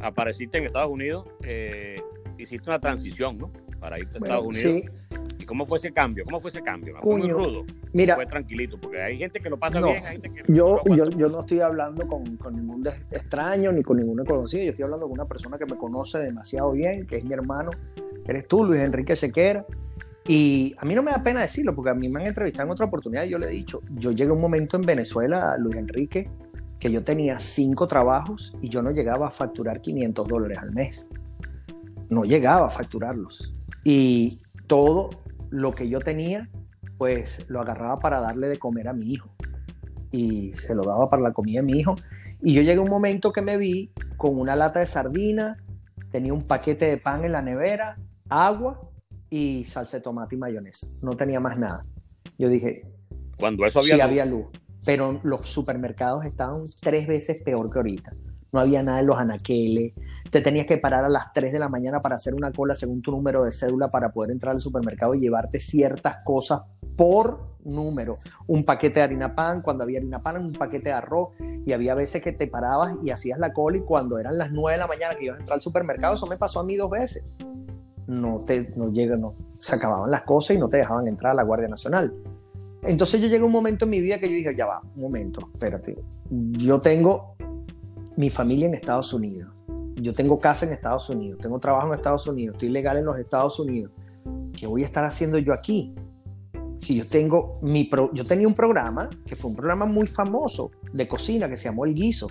[0.00, 2.00] apareciste en Estados Unidos, eh,
[2.38, 3.52] hiciste una transición, ¿no?
[3.78, 4.82] Para irte a Estados Unidos.
[4.82, 5.16] Sí.
[5.38, 6.24] ¿Y cómo fue ese cambio?
[6.24, 6.94] ¿Cómo fue ese cambio?
[7.00, 7.64] ¿Fue muy rudo?
[7.92, 10.96] Mira, fue tranquilito, porque hay gente que lo pasa bien, hay gente que yo, no
[10.96, 14.84] yo, yo, no estoy hablando con, con, ningún extraño ni con ningún conocido, yo estoy
[14.84, 17.70] hablando con una persona que me conoce demasiado bien, que es mi hermano,
[18.24, 19.64] que eres tú, Luis Enrique Sequera.
[20.28, 22.72] Y a mí no me da pena decirlo, porque a mí me han entrevistado en
[22.72, 25.76] otra oportunidad y yo le he dicho, yo llegué a un momento en Venezuela, Luis
[25.76, 26.28] Enrique,
[26.80, 31.08] que yo tenía cinco trabajos y yo no llegaba a facturar 500 dólares al mes.
[32.08, 33.52] No llegaba a facturarlos.
[33.84, 35.10] Y todo
[35.56, 36.50] lo que yo tenía,
[36.98, 39.34] pues lo agarraba para darle de comer a mi hijo.
[40.12, 41.94] Y se lo daba para la comida de mi hijo.
[42.42, 45.56] Y yo llegué a un momento que me vi con una lata de sardina,
[46.12, 48.90] tenía un paquete de pan en la nevera, agua
[49.30, 50.86] y salsa de tomate y mayonesa.
[51.02, 51.82] No tenía más nada.
[52.38, 52.82] Yo dije,
[53.38, 54.48] cuando eso había, sí, había luz,
[54.84, 58.12] pero los supermercados estaban tres veces peor que ahorita.
[58.56, 59.92] No había nada en los anaqueles.
[60.30, 63.02] Te tenías que parar a las 3 de la mañana para hacer una cola según
[63.02, 66.62] tu número de cédula para poder entrar al supermercado y llevarte ciertas cosas
[66.96, 68.16] por número.
[68.46, 71.34] Un paquete de harina pan, cuando había harina pan, un paquete de arroz.
[71.66, 74.72] Y había veces que te parabas y hacías la cola y cuando eran las 9
[74.72, 76.90] de la mañana que ibas a entrar al supermercado, eso me pasó a mí dos
[76.90, 77.24] veces
[78.06, 81.34] no te no llega, no, se acababan las cosas y no te dejaban entrar a
[81.34, 82.14] la Guardia Nacional.
[82.84, 85.02] Entonces yo llegué a un momento en mi vida que yo dije, ya va, un
[85.02, 85.98] momento, espérate.
[86.30, 87.35] Yo tengo
[88.16, 89.52] mi familia en Estados Unidos.
[89.94, 93.18] Yo tengo casa en Estados Unidos, tengo trabajo en Estados Unidos, estoy legal en los
[93.18, 93.92] Estados Unidos.
[94.56, 95.94] ¿Qué voy a estar haciendo yo aquí?
[96.78, 100.70] Si yo tengo mi pro, yo tenía un programa que fue un programa muy famoso
[100.92, 102.28] de cocina que se llamó El Guiso.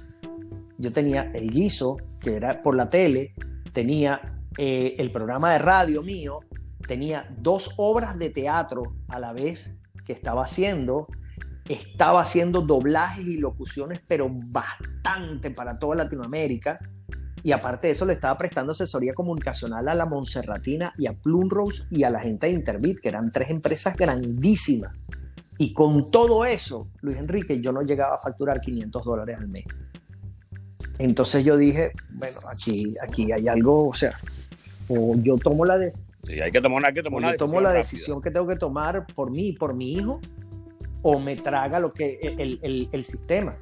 [0.77, 3.33] Yo tenía El Guiso, que era por la tele,
[3.73, 6.39] tenía eh, el programa de radio mío
[6.85, 11.07] tenía dos obras de teatro a la vez que estaba haciendo.
[11.67, 16.79] Estaba haciendo doblajes y locuciones, pero bastante para toda Latinoamérica.
[17.43, 21.83] Y aparte de eso, le estaba prestando asesoría comunicacional a la Monserratina y a Plumrose
[21.91, 24.91] y a la gente de Interbit, que eran tres empresas grandísimas.
[25.57, 29.65] Y con todo eso, Luis Enrique, yo no llegaba a facturar 500 dólares al mes.
[30.97, 34.17] Entonces yo dije, bueno, aquí, aquí hay algo, o sea,
[34.87, 36.43] o yo tomo la decisión.
[36.43, 39.53] hay que tomar, que tomar yo tomo la decisión que tengo que tomar por mí,
[39.53, 40.19] por mi hijo,
[41.07, 43.55] o me traga lo que el, el, sistema.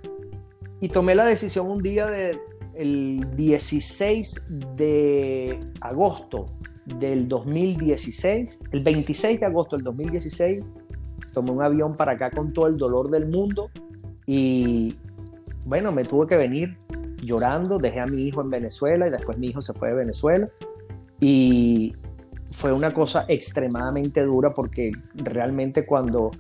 [0.80, 2.40] Y tomé la decisión un día de
[2.74, 6.46] el 16 de agosto
[6.86, 10.64] del 2016, el 26 de agosto del 2016,
[11.34, 13.70] tomé un avión para acá con todo el dolor del mundo
[14.26, 14.96] y
[15.66, 16.78] bueno, me tuve que venir
[17.22, 20.48] llorando, dejé a mi hijo en Venezuela y después mi hijo se fue de Venezuela
[21.20, 21.94] y
[22.52, 26.32] fue una cosa extremadamente dura porque realmente cuando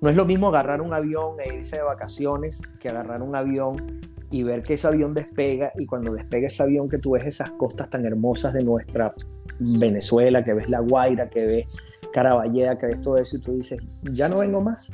[0.00, 4.00] no es lo mismo agarrar un avión e irse de vacaciones que agarrar un avión
[4.30, 7.50] y ver que ese avión despega y cuando despega ese avión que tú ves esas
[7.52, 9.14] costas tan hermosas de nuestra
[9.58, 11.76] Venezuela, que ves La Guaira, que ves
[12.12, 14.90] Caraballeda, que ves todo eso y tú dices, ya no vengo más,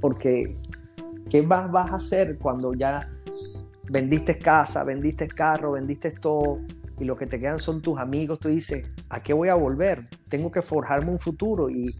[0.00, 0.56] porque
[1.28, 3.08] ¿qué vas, vas a hacer cuando ya
[3.90, 6.58] vendiste casa, vendiste carro, vendiste todo?
[6.98, 10.04] y lo que te quedan son tus amigos, tú dices, ¿a qué voy a volver?
[10.28, 11.90] Tengo que forjarme un futuro y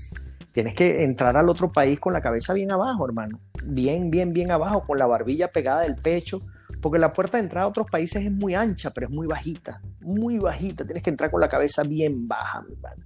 [0.54, 3.40] tienes que entrar al otro país con la cabeza bien abajo, hermano.
[3.64, 6.42] Bien, bien, bien abajo, con la barbilla pegada del pecho,
[6.80, 9.82] porque la puerta de entrada a otros países es muy ancha, pero es muy bajita,
[10.00, 10.84] muy bajita.
[10.86, 13.04] Tienes que entrar con la cabeza bien baja, mi hermano.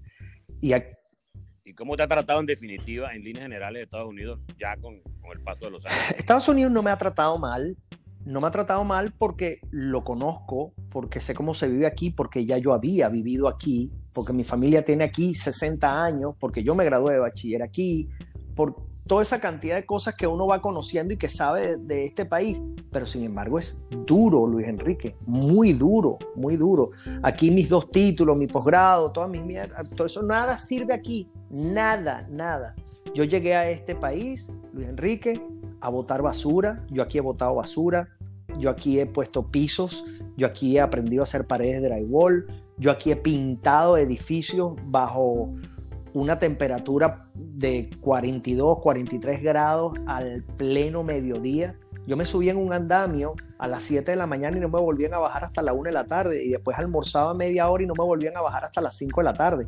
[0.61, 0.75] Y,
[1.65, 5.33] ¿Y cómo te ha tratado en definitiva, en líneas generales, Estados Unidos, ya con, con
[5.33, 5.99] el paso de los años?
[6.19, 7.75] Estados Unidos no me ha tratado mal
[8.29, 12.45] no me ha tratado mal porque lo conozco, porque sé cómo se vive aquí, porque
[12.45, 16.85] ya yo había vivido aquí, porque mi familia tiene aquí 60 años, porque yo me
[16.85, 18.11] gradué de bachiller aquí,
[18.55, 22.27] por toda esa cantidad de cosas que uno va conociendo y que sabe de, este
[22.27, 22.61] país.
[22.93, 26.91] Pero sin embargo es duro, Luis Enrique, muy duro, muy duro.
[27.23, 32.27] Aquí mis dos títulos, mi posgrado, todas mis mierdas, todo eso, nada sirve aquí, nada,
[32.29, 32.75] nada.
[33.15, 35.41] Yo llegué a este país, Luis Enrique,
[35.81, 36.85] a botar basura.
[36.91, 38.09] Yo aquí he botado basura,
[38.59, 40.05] yo aquí he puesto pisos,
[40.37, 42.45] yo aquí he aprendido a hacer paredes de drywall,
[42.77, 45.53] yo aquí he pintado edificios bajo
[46.15, 51.79] una temperatura de 42, 43 grados al pleno mediodía.
[52.07, 54.81] Yo me subí en un andamio a las 7 de la mañana y no me
[54.81, 56.43] volvían a bajar hasta la 1 de la tarde.
[56.45, 59.25] Y después almorzaba media hora y no me volvían a bajar hasta las 5 de
[59.25, 59.67] la tarde.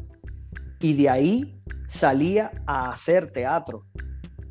[0.81, 3.85] Y de ahí salía a hacer teatro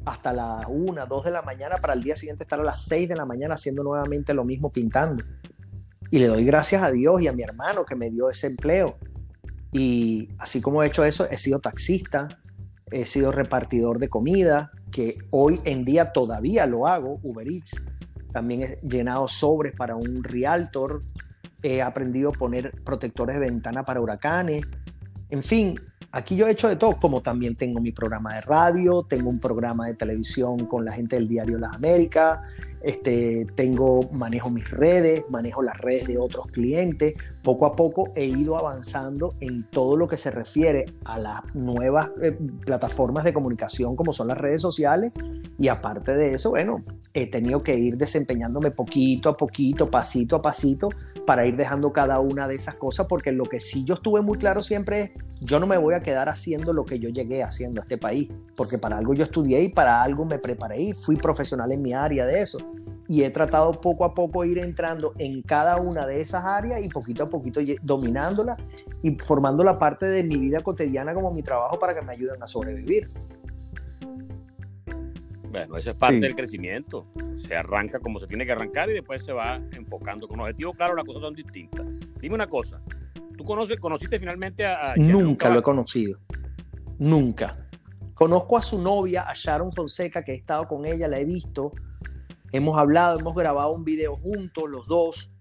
[0.09, 3.07] hasta las 1, 2 de la mañana para el día siguiente estar a las 6
[3.09, 5.23] de la mañana haciendo nuevamente lo mismo pintando.
[6.09, 8.97] Y le doy gracias a Dios y a mi hermano que me dio ese empleo.
[9.71, 12.27] Y así como he hecho eso, he sido taxista,
[12.91, 17.83] he sido repartidor de comida, que hoy en día todavía lo hago, Uber Eats.
[18.33, 21.03] También he llenado sobres para un realtor.
[21.61, 24.63] He aprendido a poner protectores de ventana para huracanes.
[25.29, 25.79] En fin,
[26.11, 29.39] Aquí yo he hecho de todo, como también tengo mi programa de radio, tengo un
[29.39, 32.39] programa de televisión con la gente del diario Las Américas,
[32.81, 37.13] este, tengo, manejo mis redes, manejo las redes de otros clientes.
[37.43, 42.09] Poco a poco he ido avanzando en todo lo que se refiere a las nuevas
[42.23, 45.13] eh, plataformas de comunicación como son las redes sociales
[45.59, 50.41] y aparte de eso, bueno, he tenido que ir desempeñándome poquito a poquito, pasito a
[50.41, 50.89] pasito
[51.27, 54.39] para ir dejando cada una de esas cosas porque lo que sí yo estuve muy
[54.39, 57.81] claro siempre es yo no me voy a quedar haciendo lo que yo llegué haciendo
[57.81, 61.15] a este país, porque para algo yo estudié y para algo me preparé y fui
[61.15, 62.57] profesional en mi área de eso.
[63.07, 66.89] Y he tratado poco a poco ir entrando en cada una de esas áreas y
[66.89, 68.55] poquito a poquito dominándola
[69.01, 72.43] y formando la parte de mi vida cotidiana como mi trabajo para que me ayuden
[72.43, 73.07] a sobrevivir.
[75.59, 77.07] Bueno, esa es parte del crecimiento.
[77.45, 80.75] Se arranca como se tiene que arrancar y después se va enfocando con objetivos.
[80.75, 81.99] Claro, las cosas son distintas.
[82.19, 82.81] Dime una cosa,
[83.39, 84.95] ¿Tú conoces, conociste finalmente a...
[84.97, 86.19] Nunca lo he conocido.
[86.97, 87.69] Nunca.
[88.13, 91.71] Conozco a su novia, a Sharon Fonseca, que he estado con ella, la he visto.
[92.51, 95.31] Hemos hablado, hemos grabado un video juntos, los dos.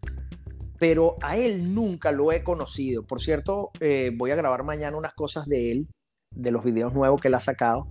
[0.78, 3.04] Pero a él nunca lo he conocido.
[3.04, 5.88] Por cierto, eh, voy a grabar mañana unas cosas de él,
[6.30, 7.88] de los videos nuevos que él ha sacado.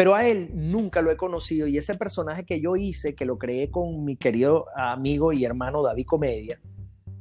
[0.00, 3.36] Pero a él nunca lo he conocido y ese personaje que yo hice, que lo
[3.36, 6.58] creé con mi querido amigo y hermano David Comedia,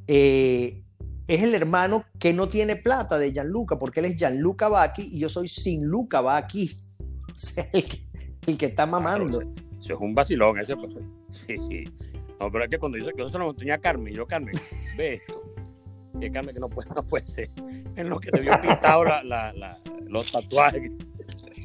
[0.07, 0.81] eh,
[1.27, 5.19] es el hermano que no tiene plata de Gianluca, porque él es Gianluca Bacchi y
[5.19, 6.73] yo soy sin Luca Bacchi.
[7.73, 8.07] el, que,
[8.47, 9.41] el que está mamando.
[9.41, 10.77] eso, es un vacilón, ese.
[10.77, 10.93] Pues,
[11.33, 11.83] sí, sí.
[12.39, 14.55] No, pero es que cuando dice que eso se lo tenía Carmen, yo, Carmen,
[14.97, 15.41] ve esto.
[16.21, 17.49] Y Carmen, que no puede, no puede ser.
[17.97, 20.93] En lo que te vio pintado la, la, los tatuajes.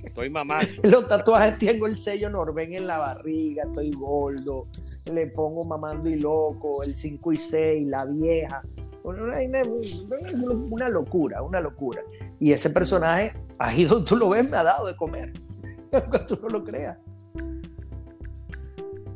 [0.04, 0.72] Estoy mamando.
[0.82, 4.66] Los tatuajes tengo el sello Norben en la barriga, estoy gordo,
[5.06, 8.62] le pongo mamando y loco, el 5 y 6, la vieja
[9.04, 12.02] una, locura, una locura.
[12.40, 15.32] Y ese personaje, ahí donde tú lo ves, me ha dado de comer,
[15.92, 16.98] aunque tú no lo creas.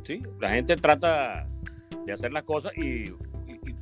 [0.03, 1.47] Sí, la gente trata
[2.05, 3.13] de hacer las cosas y,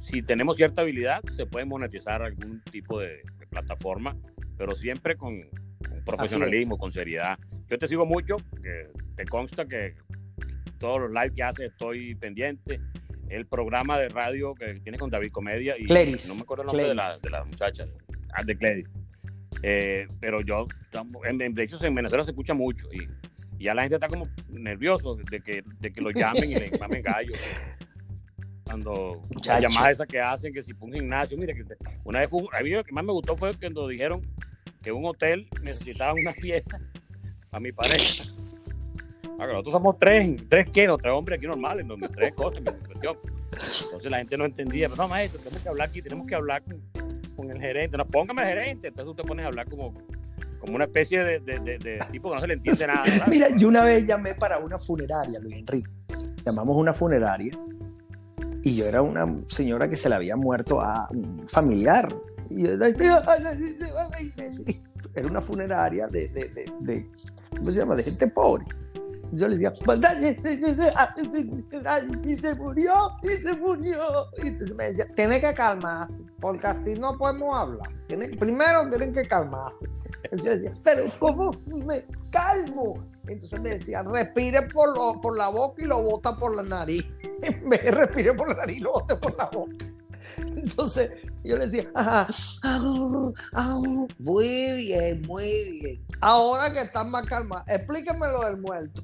[0.01, 4.13] si tenemos cierta habilidad, se puede monetizar algún tipo de, plataforma,
[4.57, 5.41] pero siempre con,
[6.05, 7.37] profesionalismo, con seriedad.
[7.69, 9.95] Yo te sigo mucho, que te consta que
[10.79, 12.79] todos los lives que haces estoy pendiente
[13.29, 16.87] el programa de radio que tiene con David Comedia y no me acuerdo el nombre
[16.87, 17.85] de la, de la, muchacha,
[18.33, 18.87] ah, de Cleris.
[19.63, 23.07] Eh, pero yo, de hecho en Venezuela se escucha mucho y,
[23.59, 27.01] ya la gente está como nervioso de que, de que lo llamen y le mamen
[27.01, 27.39] gallos.
[28.63, 31.63] Cuando las llamadas esas que hacen, que si fue un gimnasio, mire, que
[32.03, 34.21] una vez fue, a mí lo que más me gustó fue cuando dijeron
[34.87, 36.79] que un hotel necesitaba una pieza
[37.51, 38.23] a mi pareja
[39.39, 44.09] Ah, nosotros somos tres, tres que, no, tres hombres aquí normales, donde tres cosas, Entonces
[44.09, 46.63] la gente no entendía, pero no, maestro, tenemos que hablar aquí, tenemos que hablar
[47.35, 47.97] con, el gerente.
[47.97, 48.87] No, póngame el gerente.
[48.87, 49.93] Entonces tú te pones a hablar como,
[50.57, 53.03] como una especie de, tipo que no se le entiende nada.
[53.27, 55.91] Mira, yo una vez llamé para una funeraria, Luis Enrique.
[56.43, 57.51] Llamamos una funeraria
[58.67, 62.13] y yo era una señora que se le había muerto a un familiar.
[65.15, 67.09] Era una funeraria de, de, de,
[67.49, 67.95] ¿cómo se llama?
[67.95, 68.65] De gente pobre.
[69.31, 69.73] Yo le decía,
[72.23, 74.27] y se murió, y se murió.
[74.37, 77.89] Y me decía, tiene que calmarse, porque así no podemos hablar.
[78.07, 79.87] Tiene, primero tienen que calmarse.
[80.31, 83.03] Yo decía, pero ¿cómo me calmo?
[83.27, 87.05] Entonces me decía, respire por, lo, por la boca y lo bota por la nariz.
[87.41, 89.75] De respire por la nariz, lo bote por la boca.
[90.37, 91.11] Entonces
[91.43, 91.89] yo le decía,
[94.19, 96.05] muy bien, muy bien.
[96.21, 99.03] Ahora que están más calma, explíqueme lo del muerto.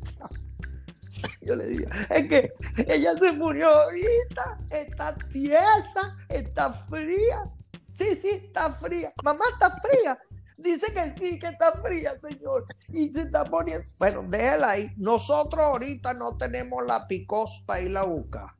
[1.42, 2.52] Yo le digo, es que
[2.86, 7.50] ella se murió ahorita, está tiesa, está fría.
[7.98, 9.12] Sí, sí, está fría.
[9.22, 10.18] Mamá está fría.
[10.56, 12.66] Dice que sí, que está fría, señor.
[12.88, 13.86] Y se está poniendo.
[13.98, 14.90] Bueno, déjela ahí.
[14.96, 18.50] Nosotros ahorita no tenemos la picos para ir a buscar.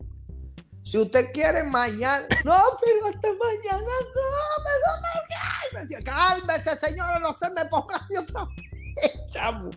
[0.83, 2.25] Si usted quiere mañana.
[2.43, 8.17] No, pero hasta mañana no, me lo me Cálmese, señora, no se me ponga así
[8.17, 8.71] otra vez,
[9.29, 9.71] chamo.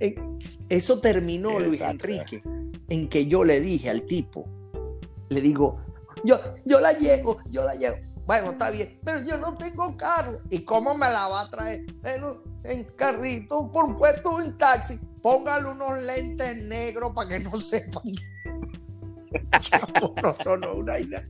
[0.00, 0.14] Eh,
[0.68, 2.42] eso terminó, Luis Enrique,
[2.88, 4.48] en que yo le dije al tipo,
[5.28, 5.78] le digo,
[6.24, 7.96] yo, yo la llevo, yo la llevo.
[8.26, 10.38] Bueno, está bien, pero yo no tengo carro.
[10.50, 11.84] ¿Y cómo me la va a traer?
[12.00, 15.00] Bueno, en carrito, por puesto en taxi.
[15.22, 18.02] Póngale unos lentes negros para que no sepan.
[20.00, 21.22] no, no, no, una idea.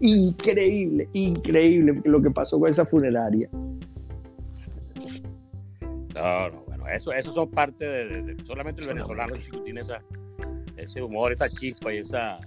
[0.00, 3.48] Increíble, increíble lo que pasó con esa funeraria.
[6.14, 10.02] No, no, eso, eso son parte de, solamente el venezolano tiene esa,
[10.76, 12.40] ese humor, esa chispa y esa,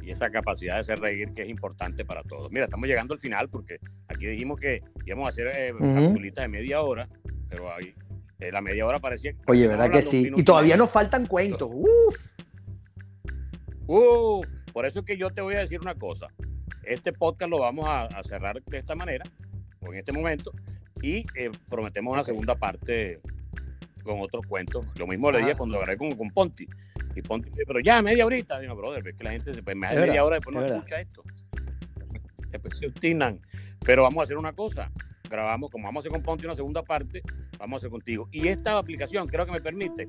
[0.00, 2.50] y esa capacidad de hacer reír que es importante para todos.
[2.50, 6.82] Mira, estamos llegando al final porque aquí dijimos que íbamos a hacer eh, de media
[6.82, 7.08] hora,
[7.48, 7.94] pero ahí
[8.40, 9.34] eh, la media hora parecía...
[9.46, 10.32] Oye, ¿verdad que sí?
[10.34, 11.68] Y todavía nos faltan cuentos.
[11.72, 12.16] Uf.
[13.86, 14.42] Uh,
[14.72, 16.28] por eso es que yo te voy a decir una cosa.
[16.84, 19.24] Este podcast lo vamos a, cerrar de esta manera,
[19.80, 20.52] o en este momento,
[21.02, 23.20] y eh, prometemos una segunda parte
[24.08, 24.86] con otros cuentos.
[24.98, 26.68] Lo mismo le dije cuando grabé con, con Ponti.
[27.14, 28.58] Y Ponti pero ya, media horita.
[28.60, 31.22] Digo, brother, es que la gente se pues, me media hora después no escucha esto.
[32.50, 33.40] Después se obstinan.
[33.84, 34.90] Pero vamos a hacer una cosa.
[35.30, 37.22] Grabamos, como vamos a hacer con Ponti una segunda parte,
[37.58, 38.28] vamos a hacer contigo.
[38.32, 40.08] Y esta aplicación creo que me permite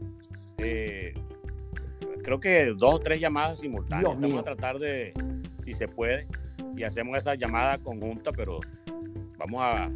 [0.58, 1.14] eh,
[2.30, 4.20] creo que dos o tres llamadas simultáneas.
[4.20, 5.14] Vamos a tratar de,
[5.66, 6.28] si se puede,
[6.76, 8.60] y hacemos esa llamada conjunta, pero
[9.38, 9.89] vamos a,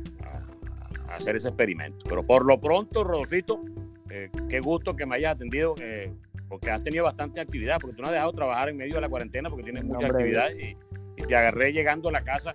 [1.13, 2.03] hacer ese experimento.
[2.09, 3.61] Pero por lo pronto, Rodolfito,
[4.15, 6.13] eh, qué gusto que me hayas atendido, eh,
[6.47, 9.09] porque has tenido bastante actividad, porque tú no has dejado trabajar en medio de la
[9.09, 10.77] cuarentena porque tienes mucha actividad y,
[11.27, 12.53] te agarré llegando a la casa.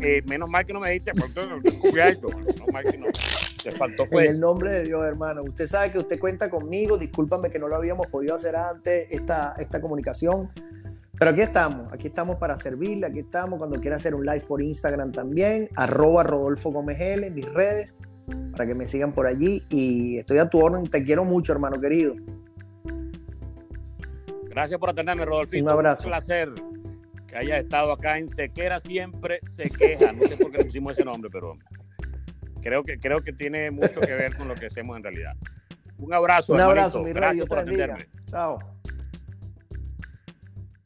[0.00, 1.32] Eh, menos mal que no me dijiste, menos
[2.72, 3.06] mal que no.
[4.10, 5.42] En el nombre de Dios, hermano.
[5.42, 6.98] Usted sabe que usted cuenta conmigo.
[6.98, 10.50] Discúlpame que no lo habíamos podido hacer antes, esta, esta comunicación.
[11.18, 14.60] Pero aquí estamos, aquí estamos para servirle, aquí estamos cuando quiera hacer un live por
[14.60, 18.02] Instagram también, arroba Rodolfo Gómez L, mis redes,
[18.52, 19.64] para que me sigan por allí.
[19.68, 22.14] Y estoy a tu orden, te quiero mucho, hermano querido.
[24.44, 25.56] Gracias por atenderme, Rodolfo.
[25.56, 26.04] Un abrazo.
[26.04, 26.48] Un placer
[27.26, 30.12] que hayas estado acá en Sequera Siempre Se Queja.
[30.12, 31.58] No sé por qué pusimos ese nombre, pero
[32.62, 35.36] creo que, creo que tiene mucho que ver con lo que hacemos en realidad.
[35.98, 36.52] Un abrazo.
[36.52, 38.06] Un abrazo, mi Gracias por atenderme.
[38.26, 38.58] Chao.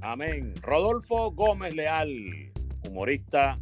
[0.01, 0.55] Amén.
[0.63, 2.09] Rodolfo Gómez Leal,
[2.87, 3.59] humorista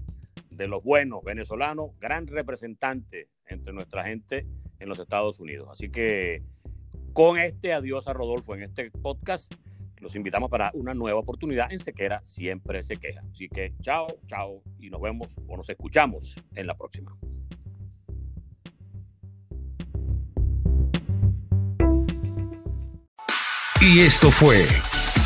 [0.50, 4.46] de los buenos venezolanos, gran representante entre nuestra gente
[4.78, 5.68] en los Estados Unidos.
[5.70, 6.42] Así que
[7.12, 9.52] con este adiós a Rodolfo en este podcast,
[9.98, 13.22] los invitamos para una nueva oportunidad en Sequera Siempre Se Queja.
[13.30, 17.16] Así que chao, chao y nos vemos o nos escuchamos en la próxima.
[23.80, 24.64] Y esto fue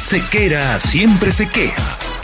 [0.03, 2.20] Sequera siempre se queja